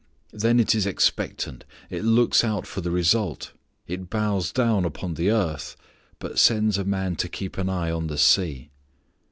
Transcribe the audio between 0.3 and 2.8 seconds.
Then it is expectant. It looks out